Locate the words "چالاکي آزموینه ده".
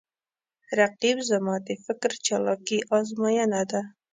2.25-3.81